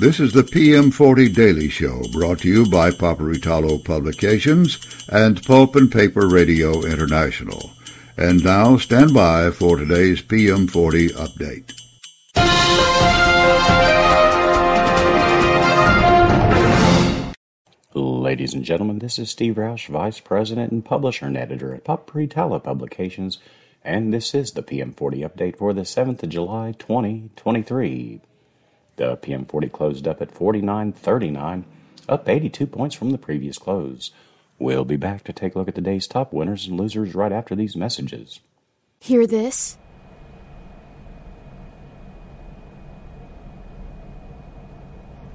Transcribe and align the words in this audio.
This 0.00 0.20
is 0.20 0.32
the 0.32 0.42
PM40 0.42 1.34
Daily 1.34 1.68
Show 1.68 2.02
brought 2.12 2.38
to 2.40 2.48
you 2.48 2.66
by 2.66 2.90
Paperitalo 2.90 3.84
Publications 3.84 4.78
and 5.10 5.44
Pulp 5.44 5.76
and 5.76 5.92
Paper 5.92 6.26
Radio 6.26 6.82
International. 6.82 7.72
And 8.16 8.42
now 8.42 8.78
stand 8.78 9.12
by 9.12 9.50
for 9.50 9.76
today's 9.76 10.22
PM40 10.22 11.10
update. 11.10 11.74
Ladies 17.94 18.54
and 18.54 18.64
gentlemen, 18.64 18.98
this 18.98 19.18
is 19.18 19.28
Steve 19.28 19.56
Roush, 19.56 19.88
Vice 19.88 20.20
President 20.20 20.72
and 20.72 20.82
Publisher 20.82 21.26
and 21.26 21.36
Editor 21.36 21.74
at 21.74 21.84
Paperitalo 21.84 22.64
Publications, 22.64 23.36
and 23.84 24.10
this 24.10 24.34
is 24.34 24.52
the 24.52 24.62
PM40 24.62 25.28
update 25.28 25.58
for 25.58 25.74
the 25.74 25.82
7th 25.82 26.22
of 26.22 26.30
July, 26.30 26.72
2023. 26.78 28.22
Uh, 29.02 29.16
the 29.16 29.16
PM40 29.16 29.72
closed 29.72 30.06
up 30.06 30.22
at 30.22 30.32
49.39, 30.32 31.64
up 32.08 32.28
82 32.28 32.66
points 32.66 32.94
from 32.94 33.10
the 33.10 33.18
previous 33.18 33.58
close. 33.58 34.12
We'll 34.58 34.84
be 34.84 34.96
back 34.96 35.24
to 35.24 35.32
take 35.32 35.54
a 35.54 35.58
look 35.58 35.68
at 35.68 35.74
the 35.74 35.80
day's 35.80 36.06
top 36.06 36.32
winners 36.32 36.68
and 36.68 36.78
losers 36.78 37.14
right 37.14 37.32
after 37.32 37.56
these 37.56 37.74
messages. 37.74 38.40
Hear 39.00 39.26
this? 39.26 39.76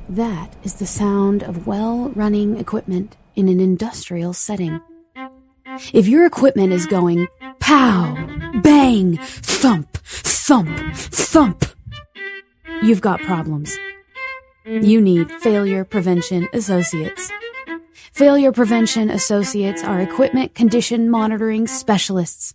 That 0.07 0.55
is 0.63 0.76
the 0.76 0.88
sound 0.88 1.43
of 1.43 1.68
well 1.68 2.09
running 2.15 2.57
equipment 2.57 3.18
in 3.35 3.49
an 3.49 3.59
industrial 3.59 4.31
setting. 4.31 4.79
If 5.91 6.07
your 6.07 6.26
equipment 6.26 6.71
is 6.71 6.85
going 6.85 7.27
pow, 7.59 8.15
bang, 8.63 9.18
thump, 9.18 9.98
thump, 9.98 10.95
thump, 10.95 11.66
you've 12.84 13.02
got 13.02 13.22
problems. 13.22 13.77
You 14.66 14.99
need 14.99 15.32
Failure 15.32 15.85
Prevention 15.85 16.49
Associates. 16.54 17.32
Failure 18.12 18.51
Prevention 18.51 19.10
Associates 19.10 19.82
are 19.84 20.01
equipment 20.01 20.54
condition 20.55 21.10
monitoring 21.10 21.68
specialists. 21.68 22.54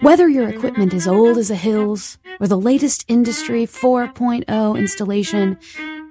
Whether 0.00 0.28
your 0.28 0.48
equipment 0.48 0.94
is 0.94 1.08
old 1.08 1.38
as 1.38 1.48
the 1.48 1.56
hills 1.56 2.18
or 2.40 2.46
the 2.46 2.58
latest 2.58 3.04
Industry 3.08 3.66
4.0 3.66 4.78
installation, 4.78 5.58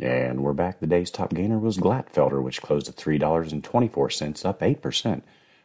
And 0.00 0.44
we're 0.44 0.52
back. 0.52 0.78
The 0.78 0.86
day's 0.86 1.10
top 1.10 1.34
gainer 1.34 1.58
was 1.58 1.76
Glatfelter, 1.76 2.40
which 2.40 2.62
closed 2.62 2.88
at 2.88 2.94
$3.24, 2.94 4.46
up 4.46 4.60
8%. 4.60 5.22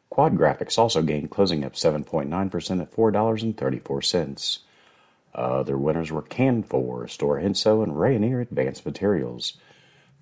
Quad 0.09 0.35
Graphics 0.35 0.79
also 0.79 1.03
gained, 1.03 1.29
closing 1.29 1.63
up 1.63 1.73
7.9% 1.73 2.81
at 2.81 2.91
$4.34. 2.91 4.59
Other 5.35 5.77
winners 5.77 6.11
were 6.11 6.23
Canfor, 6.23 7.05
Stora 7.05 7.43
Enso, 7.43 7.83
and 7.83 7.93
Rayonier 7.93 8.41
Advanced 8.41 8.87
Materials. 8.87 9.53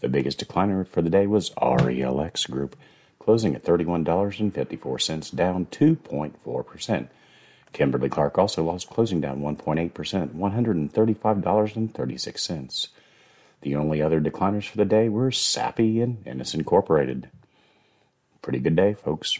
The 0.01 0.09
biggest 0.09 0.45
decliner 0.45 0.85
for 0.85 1.01
the 1.01 1.09
day 1.09 1.25
was 1.25 1.51
RELX 1.51 2.51
Group, 2.51 2.75
closing 3.17 3.55
at 3.55 3.63
$31.54, 3.63 5.35
down 5.35 5.67
2.4%. 5.67 7.07
Kimberly 7.71 8.09
Clark 8.09 8.37
also 8.37 8.61
lost, 8.63 8.89
closing 8.89 9.21
down 9.21 9.39
1.8% 9.41 10.21
at 10.21 10.33
$135.36. 10.33 12.87
The 13.61 13.75
only 13.75 14.01
other 14.01 14.19
decliners 14.19 14.67
for 14.67 14.77
the 14.77 14.85
day 14.85 15.07
were 15.07 15.31
Sappi 15.31 16.01
and 16.01 16.25
Ennis 16.25 16.53
Incorporated. 16.53 17.29
Pretty 18.41 18.59
good 18.59 18.75
day, 18.75 18.95
folks. 18.95 19.37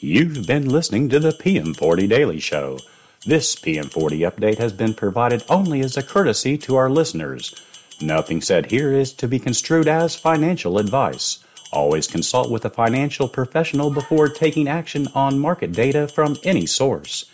You've 0.00 0.46
been 0.46 0.66
listening 0.66 1.10
to 1.10 1.20
the 1.20 1.28
PM40 1.28 2.08
Daily 2.08 2.40
Show. 2.40 2.78
This 3.26 3.54
PM40 3.54 4.30
update 4.30 4.56
has 4.56 4.72
been 4.72 4.94
provided 4.94 5.44
only 5.50 5.82
as 5.82 5.98
a 5.98 6.02
courtesy 6.02 6.56
to 6.56 6.76
our 6.76 6.88
listeners. 6.88 7.54
Nothing 8.00 8.40
said 8.40 8.70
here 8.70 8.94
is 8.94 9.12
to 9.12 9.28
be 9.28 9.38
construed 9.38 9.86
as 9.86 10.16
financial 10.16 10.78
advice. 10.78 11.44
Always 11.70 12.06
consult 12.06 12.50
with 12.50 12.64
a 12.64 12.70
financial 12.70 13.28
professional 13.28 13.90
before 13.90 14.30
taking 14.30 14.68
action 14.68 15.06
on 15.14 15.38
market 15.38 15.72
data 15.72 16.08
from 16.08 16.38
any 16.44 16.64
source. 16.64 17.26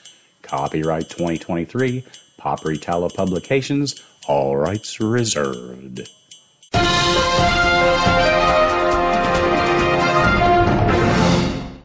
Copyright 0.47 1.09
2023, 1.09 2.05
Paperitalo 2.39 3.13
Publications, 3.13 4.01
all 4.29 4.57
rights 4.57 5.01
reserved. 5.01 6.09